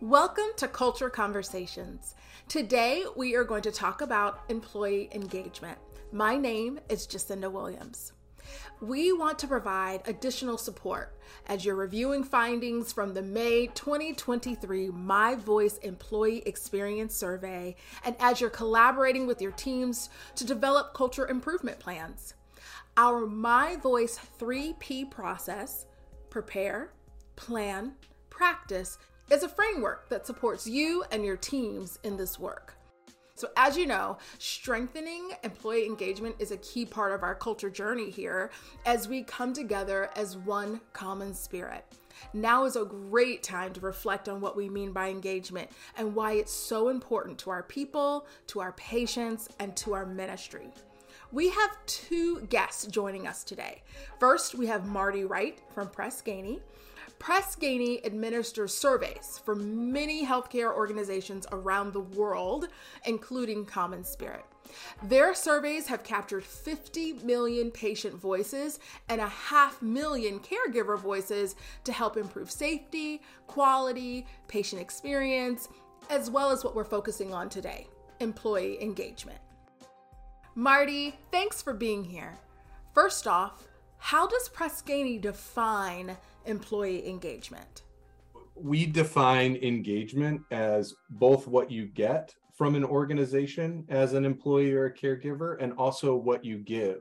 [0.00, 2.16] Welcome to Culture Conversations.
[2.48, 5.78] Today we are going to talk about employee engagement.
[6.10, 8.12] My name is Jacinda Williams.
[8.80, 15.36] We want to provide additional support as you're reviewing findings from the May 2023 My
[15.36, 21.78] Voice Employee Experience Survey and as you're collaborating with your teams to develop culture improvement
[21.78, 22.34] plans.
[22.96, 25.86] Our My Voice 3P process
[26.30, 26.90] prepare,
[27.36, 27.92] plan,
[28.28, 28.98] practice
[29.30, 32.74] is a framework that supports you and your teams in this work.
[33.36, 38.08] So, as you know, strengthening employee engagement is a key part of our culture journey
[38.08, 38.50] here
[38.86, 41.84] as we come together as one common spirit.
[42.32, 46.34] Now is a great time to reflect on what we mean by engagement and why
[46.34, 50.68] it's so important to our people, to our patients, and to our ministry.
[51.32, 53.82] We have two guests joining us today.
[54.20, 56.60] First, we have Marty Wright from Press Ganey.
[57.24, 62.68] Press Ganey administers surveys for many healthcare organizations around the world,
[63.06, 64.44] including Common Spirit.
[65.04, 71.92] Their surveys have captured 50 million patient voices and a half million caregiver voices to
[71.92, 75.70] help improve safety, quality, patient experience,
[76.10, 77.86] as well as what we're focusing on today
[78.20, 79.38] employee engagement.
[80.54, 82.34] Marty, thanks for being here.
[82.92, 87.82] First off, how does Press Ganey define employee engagement?
[88.54, 94.86] We define engagement as both what you get from an organization as an employee or
[94.86, 97.00] a caregiver and also what you give.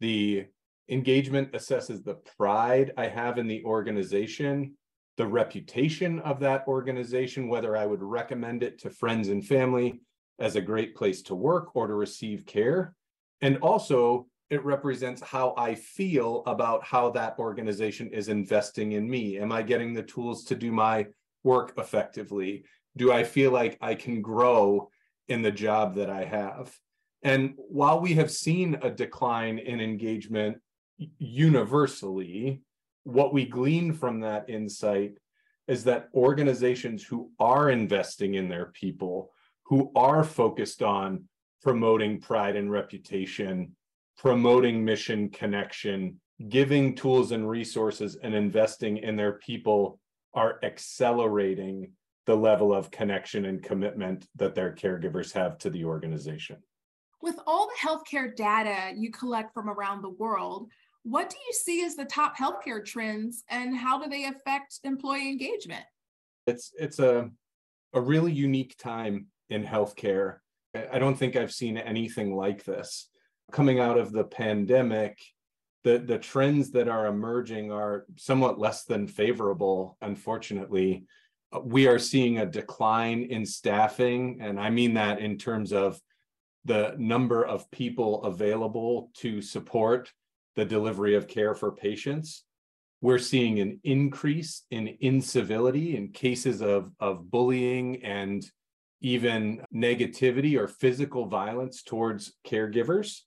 [0.00, 0.46] The
[0.88, 4.74] engagement assesses the pride I have in the organization,
[5.18, 10.00] the reputation of that organization, whether I would recommend it to friends and family
[10.38, 12.94] as a great place to work or to receive care,
[13.42, 19.38] and also it represents how I feel about how that organization is investing in me.
[19.38, 21.06] Am I getting the tools to do my
[21.44, 22.64] work effectively?
[22.96, 24.90] Do I feel like I can grow
[25.28, 26.74] in the job that I have?
[27.22, 30.58] And while we have seen a decline in engagement
[31.18, 32.62] universally,
[33.04, 35.14] what we glean from that insight
[35.66, 39.30] is that organizations who are investing in their people,
[39.64, 41.24] who are focused on
[41.62, 43.76] promoting pride and reputation,
[44.18, 50.00] promoting mission connection, giving tools and resources, and investing in their people
[50.34, 51.92] are accelerating
[52.26, 56.56] the level of connection and commitment that their caregivers have to the organization.
[57.22, 60.68] With all the healthcare data you collect from around the world,
[61.04, 65.28] what do you see as the top healthcare trends and how do they affect employee
[65.28, 65.84] engagement?
[66.46, 67.30] It's it's a
[67.94, 70.38] a really unique time in healthcare.
[70.92, 73.08] I don't think I've seen anything like this
[73.50, 75.18] coming out of the pandemic,
[75.84, 81.04] the, the trends that are emerging are somewhat less than favorable, unfortunately.
[81.52, 86.00] Uh, we are seeing a decline in staffing, and I mean that in terms of
[86.64, 90.12] the number of people available to support
[90.56, 92.44] the delivery of care for patients.
[93.00, 98.44] We're seeing an increase in incivility in cases of, of bullying and
[99.00, 103.20] even negativity or physical violence towards caregivers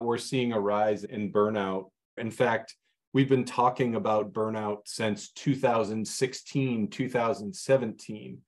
[0.00, 1.90] we're seeing a rise in burnout.
[2.16, 2.74] In fact,
[3.12, 8.38] we've been talking about burnout since 2016, 2017.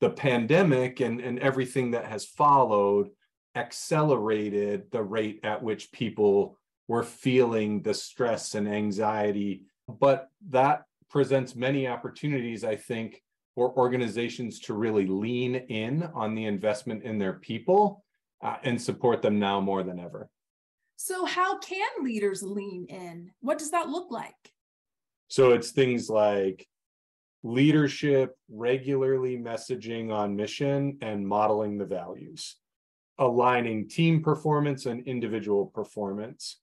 [0.00, 3.10] The pandemic and, and everything that has followed
[3.54, 6.56] accelerated the rate at which people
[6.86, 9.62] were feeling the stress and anxiety.
[9.88, 13.22] But that presents many opportunities, I think,
[13.54, 18.04] for organizations to really lean in on the investment in their people
[18.42, 20.30] uh, and support them now more than ever.
[21.00, 23.30] So, how can leaders lean in?
[23.40, 24.34] What does that look like?
[25.28, 26.66] So, it's things like
[27.44, 32.56] leadership, regularly messaging on mission, and modeling the values,
[33.16, 36.58] aligning team performance and individual performance,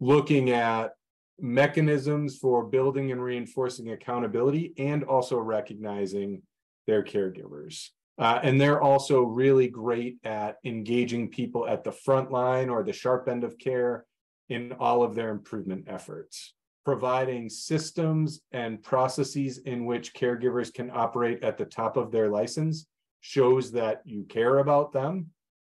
[0.00, 0.94] looking at
[1.38, 6.42] mechanisms for building and reinforcing accountability, and also recognizing
[6.88, 7.90] their caregivers.
[8.18, 12.92] Uh, and they're also really great at engaging people at the front line or the
[12.92, 14.04] sharp end of care
[14.48, 16.54] in all of their improvement efforts,
[16.84, 22.86] providing systems and processes in which caregivers can operate at the top of their license
[23.20, 25.26] shows that you care about them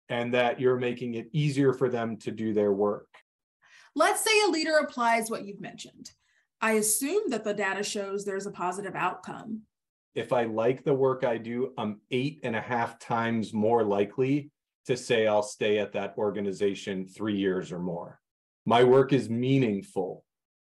[0.07, 3.07] and that you're making it easier for them to do their work.
[3.95, 6.11] Let's say a leader applies what you've mentioned.
[6.61, 9.61] I assume that the data shows there's a positive outcome
[10.15, 14.51] if I like the work I do, I'm eight and a half times more likely
[14.87, 18.19] to say I'll stay at that organization three years or more.
[18.65, 20.23] My work is meaningful.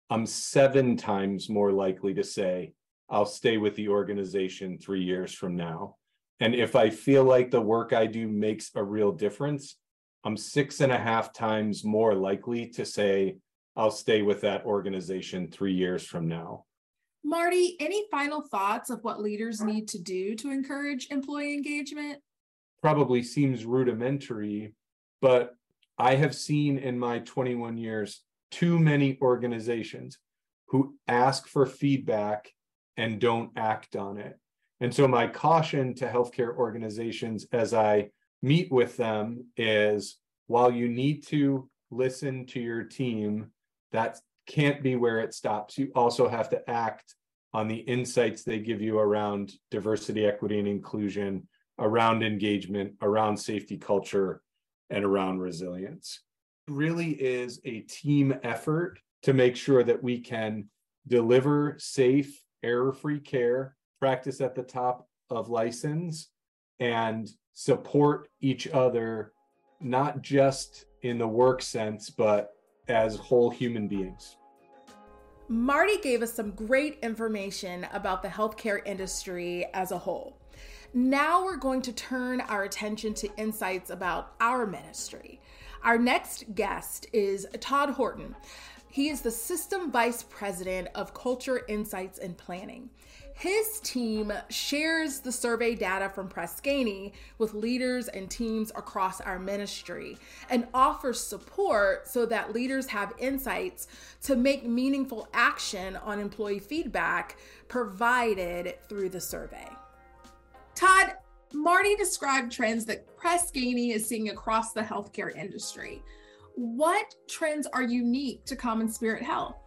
[0.09, 2.73] I'm seven times more likely to say
[3.09, 5.95] I'll stay with the organization three years from now.
[6.39, 9.77] And if I feel like the work I do makes a real difference,
[10.23, 13.37] I'm six and a half times more likely to say,
[13.75, 16.65] I'll stay with that organization three years from now.
[17.25, 22.19] Marty, any final thoughts of what leaders need to do to encourage employee engagement?
[22.83, 24.75] Probably seems rudimentary,
[25.21, 25.55] but
[25.97, 30.19] I have seen in my 21 years too many organizations
[30.67, 32.51] who ask for feedback
[32.95, 34.39] and don't act on it.
[34.79, 38.09] And so, my caution to healthcare organizations as I
[38.43, 43.47] meet with them is while you need to listen to your team,
[43.91, 45.77] that can't be where it stops.
[45.77, 47.15] You also have to act
[47.53, 51.47] on the insights they give you around diversity, equity, and inclusion,
[51.79, 54.41] around engagement, around safety culture,
[54.89, 56.21] and around resilience.
[56.67, 60.69] It really is a team effort to make sure that we can
[61.07, 66.29] deliver safe, error free care, practice at the top of license,
[66.79, 69.31] and support each other,
[69.79, 72.54] not just in the work sense, but
[72.87, 74.37] as whole human beings.
[75.47, 80.37] Marty gave us some great information about the healthcare industry as a whole.
[80.93, 85.39] Now we're going to turn our attention to insights about our ministry.
[85.83, 88.35] Our next guest is Todd Horton.
[88.89, 92.89] He is the System Vice President of Culture Insights and Planning.
[93.37, 99.37] His team shares the survey data from Press Ganey with leaders and teams across our
[99.37, 100.17] ministry
[100.49, 103.87] and offers support so that leaders have insights
[104.23, 107.37] to make meaningful action on employee feedback
[107.67, 109.67] provided through the survey.
[110.73, 111.15] Todd,
[111.53, 116.01] Marty described trends that Press Ganey is seeing across the healthcare industry.
[116.55, 119.57] What trends are unique to Common Spirit Health?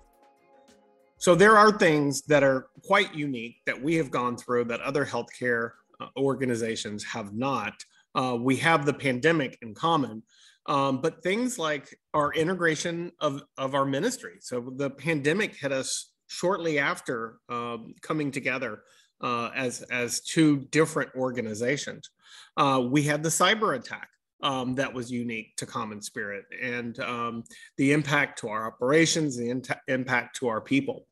[1.18, 5.04] So there are things that are quite unique that we have gone through that other
[5.04, 7.74] healthcare uh, organizations have not.
[8.14, 10.22] Uh, we have the pandemic in common,
[10.66, 14.36] um, but things like our integration of, of our ministry.
[14.40, 18.82] So the pandemic hit us shortly after um, coming together
[19.20, 22.10] uh, as as two different organizations.
[22.56, 24.08] Uh, we had the cyber attack
[24.42, 27.44] um, that was unique to Common Spirit and um,
[27.76, 31.06] the impact to our operations, the in- impact to our people.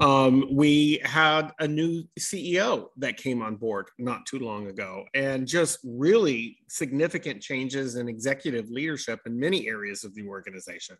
[0.00, 5.46] Um, we had a new CEO that came on board not too long ago, and
[5.46, 10.96] just really significant changes in executive leadership in many areas of the organization.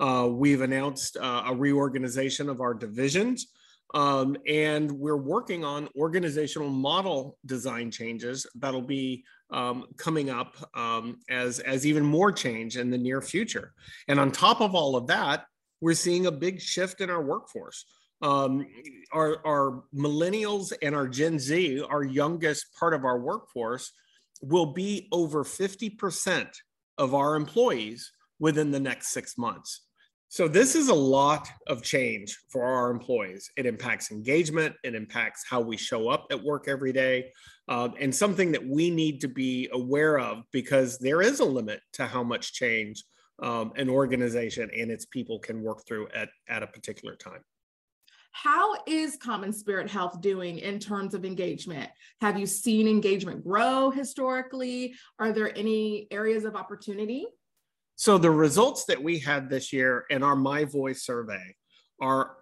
[0.00, 3.48] Uh, we've announced uh, a reorganization of our divisions.
[3.94, 11.18] Um, and we're working on organizational model design changes that'll be um, coming up um,
[11.30, 13.72] as, as even more change in the near future.
[14.08, 15.44] And on top of all of that,
[15.80, 17.84] we're seeing a big shift in our workforce.
[18.22, 18.66] Um,
[19.12, 23.92] our, our millennials and our Gen Z, our youngest part of our workforce,
[24.40, 26.48] will be over 50%
[26.98, 29.82] of our employees within the next six months.
[30.32, 33.50] So this is a lot of change for our employees.
[33.58, 34.74] It impacts engagement.
[34.82, 37.32] It impacts how we show up at work every day,
[37.68, 41.82] uh, and something that we need to be aware of because there is a limit
[41.92, 43.04] to how much change
[43.42, 47.42] um, an organization and its people can work through at, at a particular time.
[48.30, 51.90] How is Common Spirit Health doing in terms of engagement?
[52.22, 54.94] Have you seen engagement grow historically?
[55.18, 57.26] Are there any areas of opportunity?
[58.02, 61.54] So the results that we had this year in our My Voice survey
[62.00, 62.32] are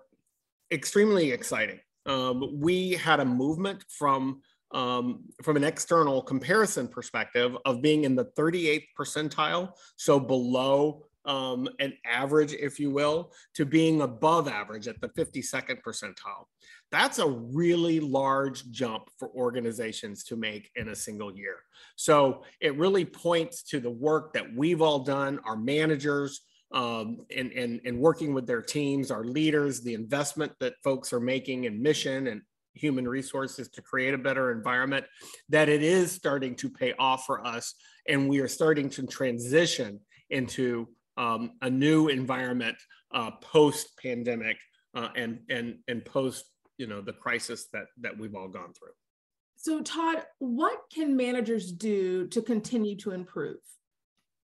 [0.72, 1.80] extremely exciting.
[2.06, 4.40] Um, we had a movement from
[4.72, 11.68] um, from an external comparison perspective of being in the 38th percentile, so below um,
[11.78, 16.46] an average, if you will, to being above average at the 52nd percentile.
[16.90, 21.56] That's a really large jump for organizations to make in a single year.
[21.96, 26.40] So it really points to the work that we've all done, our managers,
[26.72, 31.20] um, and, and, and working with their teams, our leaders, the investment that folks are
[31.20, 32.42] making in mission and
[32.74, 35.04] human resources to create a better environment,
[35.48, 37.74] that it is starting to pay off for us.
[38.08, 42.76] And we are starting to transition into um, a new environment
[43.12, 44.56] uh, post pandemic
[44.94, 46.44] uh, and and and post
[46.80, 48.96] you know the crisis that that we've all gone through.
[49.56, 53.58] So Todd, what can managers do to continue to improve?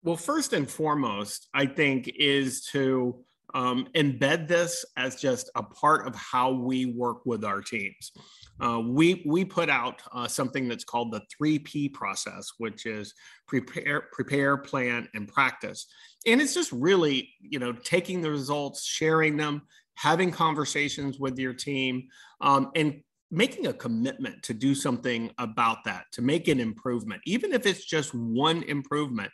[0.01, 3.23] Well, first and foremost, I think is to
[3.53, 8.11] um, embed this as just a part of how we work with our teams.
[8.59, 13.13] Uh, we we put out uh, something that's called the three P process, which is
[13.47, 15.85] prepare, prepare, plan, and practice.
[16.25, 19.61] And it's just really you know taking the results, sharing them,
[19.95, 22.07] having conversations with your team,
[22.41, 23.01] um, and
[23.33, 27.83] making a commitment to do something about that, to make an improvement, even if it's
[27.83, 29.31] just one improvement.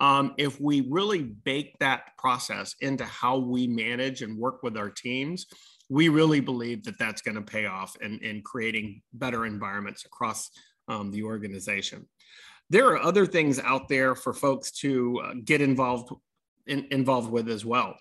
[0.00, 4.90] Um, if we really bake that process into how we manage and work with our
[4.90, 5.46] teams,
[5.88, 10.50] we really believe that that's going to pay off in, in creating better environments across
[10.86, 12.06] um, the organization.
[12.70, 16.12] There are other things out there for folks to uh, get involved
[16.66, 17.96] in, involved with as well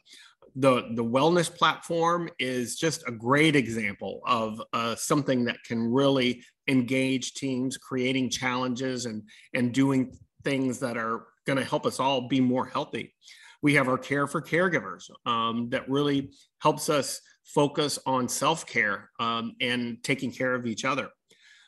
[0.60, 6.44] the the wellness platform is just a great example of uh, something that can really
[6.68, 9.22] engage teams creating challenges and
[9.54, 13.14] and doing things that are going to help us all be more healthy.
[13.62, 19.56] We have our care for caregivers um, that really helps us focus on self-care um,
[19.62, 21.10] and taking care of each other.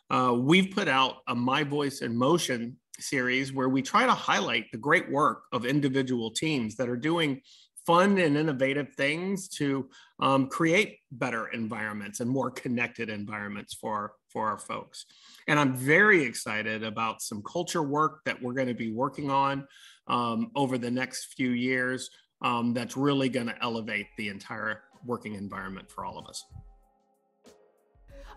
[0.09, 4.65] Uh, we've put out a my voice in motion series where we try to highlight
[4.71, 7.41] the great work of individual teams that are doing
[7.85, 14.47] fun and innovative things to um, create better environments and more connected environments for, for
[14.47, 15.05] our folks.
[15.47, 19.67] And I'm very excited about some culture work that we're going to be working on
[20.07, 22.09] um, over the next few years
[22.41, 26.43] um, that's really going to elevate the entire working environment for all of us.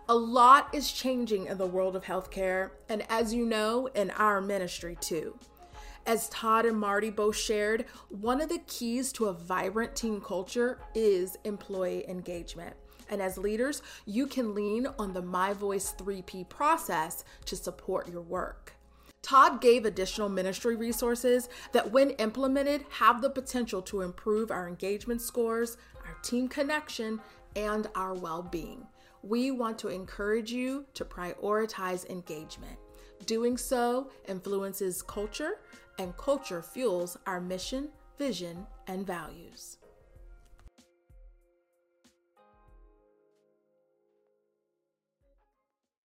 [0.09, 4.41] A lot is changing in the world of healthcare, and as you know, in our
[4.41, 5.37] ministry too.
[6.05, 10.79] As Todd and Marty both shared, one of the keys to a vibrant team culture
[10.93, 12.75] is employee engagement.
[13.09, 18.21] And as leaders, you can lean on the My Voice 3P process to support your
[18.21, 18.73] work.
[19.21, 25.21] Todd gave additional ministry resources that, when implemented, have the potential to improve our engagement
[25.21, 27.21] scores, our team connection,
[27.55, 28.85] and our well being.
[29.21, 32.77] We want to encourage you to prioritize engagement.
[33.25, 35.59] Doing so influences culture
[35.97, 39.77] and culture fuels our mission, vision, and values.